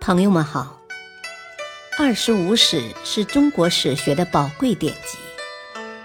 [0.00, 0.80] 朋友们好，
[2.02, 5.18] 《二十五史》是中国史学的宝贵典籍，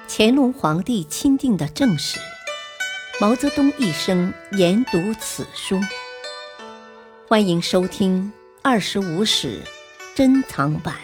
[0.09, 2.19] 乾隆皇帝钦定的正史。
[3.21, 5.79] 毛泽东一生研读此书。
[7.25, 9.63] 欢迎收听《二十五史》
[10.13, 10.99] 珍藏版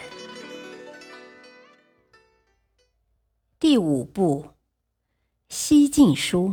[3.58, 4.44] 第五部
[5.48, 6.48] 《西晋书》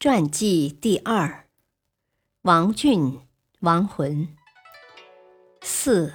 [0.00, 1.46] 传记第二：
[2.42, 3.20] 王浚、
[3.60, 4.36] 王浑。
[5.86, 6.14] 四，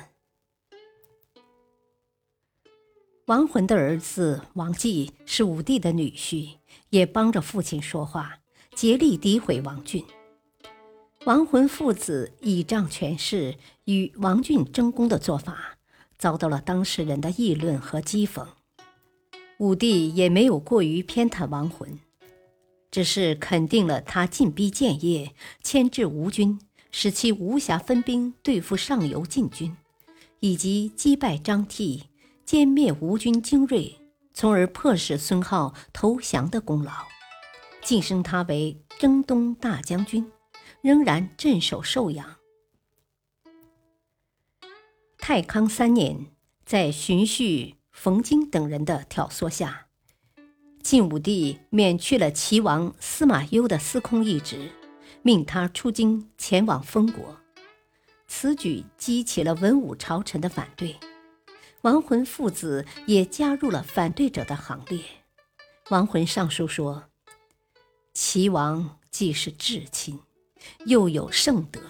[3.27, 6.55] 王浑的儿子王继是武帝的女婿，
[6.89, 8.39] 也帮着父亲说话，
[8.73, 10.03] 竭力诋毁王俊。
[11.25, 15.77] 王浑父子倚仗权势与王俊争功的做法，
[16.17, 18.47] 遭到了当事人的议论和讥讽。
[19.59, 21.99] 武帝也没有过于偏袒王浑，
[22.89, 26.59] 只是肯定了他进逼建业，牵制吴军。
[26.91, 29.75] 使其无暇分兵对付上游晋军，
[30.39, 32.09] 以及击败张替、
[32.45, 33.99] 歼灭吴军精锐，
[34.33, 36.91] 从而迫使孙皓投降的功劳，
[37.81, 40.31] 晋升他为征东大将军，
[40.81, 42.37] 仍然镇守寿阳。
[45.17, 46.25] 太康三年，
[46.65, 49.87] 在荀彧、冯京等人的挑唆下，
[50.81, 54.71] 晋武帝免去了齐王司马攸的司空一职。
[55.21, 57.37] 命他出京前往封国，
[58.27, 60.95] 此举激起了文武朝臣的反对，
[61.81, 65.03] 王浑父子也加入了反对者的行列。
[65.89, 67.09] 王浑上书说
[68.13, 70.19] ：“齐王既是至亲，
[70.85, 71.81] 又有圣德，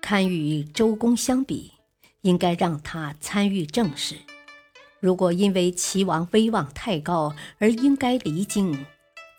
[0.00, 1.74] 堪与周公相比，
[2.22, 4.16] 应该让他参与政事。
[4.98, 8.84] 如果因为齐王威望太高而应该离京。”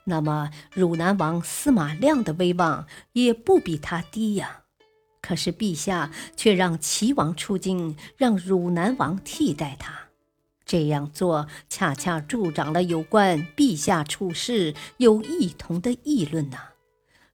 [0.09, 4.63] 那么，汝南王司马亮的威望也不比他低呀。
[5.21, 9.93] 可是陛下却让齐王出京，让汝南王替代他，
[10.65, 16.57] 这样做恰恰助长了有关陛下处事有异同的议论呐，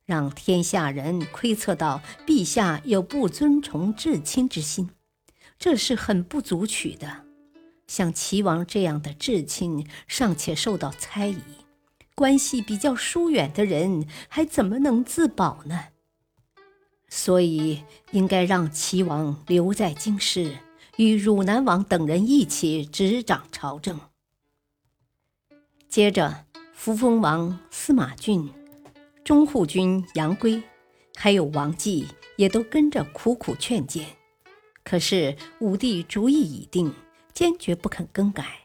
[0.05, 4.89] 让天下人窥测到陛下有不尊崇至亲之心，
[5.59, 7.25] 这是很不足取的。
[7.85, 11.62] 像齐王这样的至亲，尚且受到猜疑。
[12.15, 15.85] 关系比较疏远的人还怎么能自保呢？
[17.09, 20.57] 所以应该让齐王留在京师，
[20.97, 23.99] 与汝南王等人一起执掌朝政。
[25.89, 28.49] 接着，扶风王司马峻、
[29.23, 30.63] 中护军杨圭，
[31.15, 34.05] 还有王继，也都跟着苦苦劝谏。
[34.83, 36.93] 可是武帝主意已定，
[37.31, 38.62] 坚决不肯更改。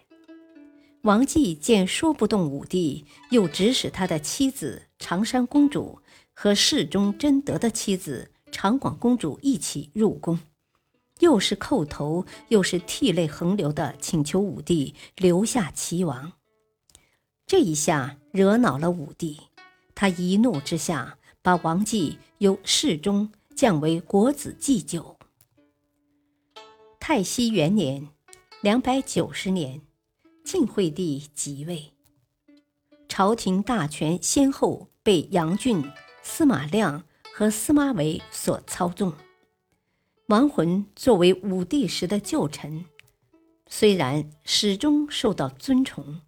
[1.08, 6.02] 王继见说不动武帝，又指使他的妻子长山公主
[6.34, 10.38] 和侍中贞德的妻子长广公主一起入宫，
[11.20, 16.34] 又是叩头，又是涕泪横流的请求武帝留下齐王。
[17.47, 19.41] 这一下惹恼了武帝，
[19.94, 25.16] 他一怒之下把王继由侍中降为国子祭酒。
[27.00, 28.08] 太熙元年，
[28.60, 29.88] 两百九十年。
[30.48, 31.92] 晋惠帝即位，
[33.06, 35.84] 朝廷大权先后被杨俊、
[36.22, 37.04] 司马亮
[37.34, 39.12] 和司马玮所操纵。
[40.28, 42.86] 王浑作为武帝时的旧臣，
[43.66, 46.22] 虽然始终受到尊崇，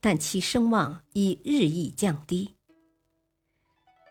[0.00, 2.54] 但其声望已日益降低。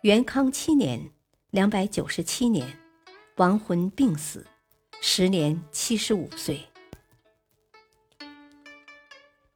[0.01, 1.09] 元康七年
[1.51, 2.77] （两百九十七年），
[3.37, 4.45] 王浑病死，
[5.01, 6.67] 时年七十五岁。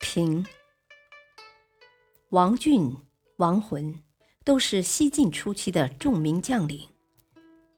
[0.10, 0.46] 平、
[2.30, 2.96] 王浚、
[3.36, 4.02] 王浑
[4.46, 6.88] 都是西晋初期的著名将领，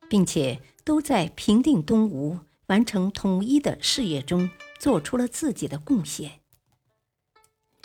[0.07, 4.47] 并且都在平定东吴、完成统一的事业中
[4.79, 6.41] 做出了自己的贡献。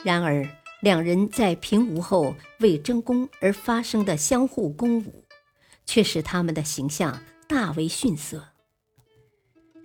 [0.03, 0.47] 然而，
[0.83, 5.25] 两人在平吴后为争功而发生的相互攻武，
[5.87, 8.49] 却使他们的形象大为逊色，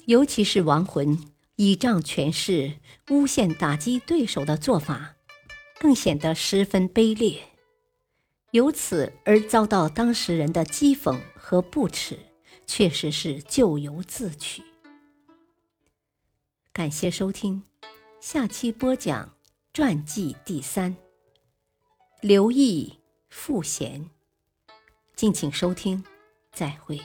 [0.05, 1.17] 尤其是王浑。
[1.59, 2.75] 倚仗权势
[3.09, 5.17] 诬陷打击对手的做法，
[5.77, 7.49] 更显得十分卑劣，
[8.51, 12.17] 由此而遭到当事人的讥讽和不耻，
[12.65, 14.63] 确实是咎由自取。
[16.71, 17.61] 感谢收听，
[18.21, 19.35] 下期播讲
[19.73, 20.95] 传记第三，
[22.21, 24.09] 刘毅赋闲，
[25.13, 26.05] 敬请收听，
[26.53, 27.01] 再会。